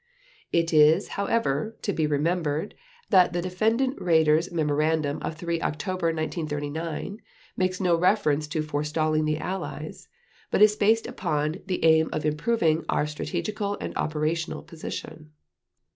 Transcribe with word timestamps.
It 0.51 0.73
is, 0.73 1.09
however, 1.09 1.75
to 1.83 1.93
be 1.93 2.07
remembered 2.07 2.73
that 3.11 3.33
the 3.33 3.41
Defendant 3.43 3.99
Raeder's 3.99 4.51
memorandum 4.51 5.19
of 5.21 5.35
3 5.35 5.61
October 5.61 6.07
1939 6.07 7.21
makes 7.55 7.79
no 7.79 7.95
reference 7.95 8.47
to 8.47 8.63
forestalling 8.63 9.25
the 9.25 9.37
Allies, 9.37 10.07
but 10.49 10.59
is 10.63 10.75
based 10.75 11.05
upon 11.05 11.57
"the 11.67 11.85
aim 11.85 12.09
of 12.11 12.25
improving 12.25 12.83
our 12.89 13.05
strategical 13.05 13.77
and 13.79 13.95
operational 13.95 14.63
position." 14.63 15.33